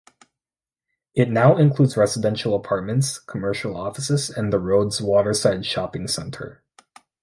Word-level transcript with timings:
It 1.13 1.29
now 1.29 1.57
includes 1.57 1.95
residential 1.95 2.55
apartments, 2.55 3.19
commercial 3.19 3.77
offices 3.77 4.31
and 4.31 4.51
the 4.51 4.57
Rhodes 4.57 4.99
Waterside 4.99 5.63
shopping 5.63 6.07
centre. 6.07 6.63